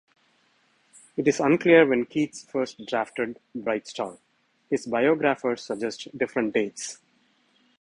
[1.15, 4.17] It is unclear when Keats first drafted "Bright Star";
[4.67, 6.97] his biographers suggest different dates.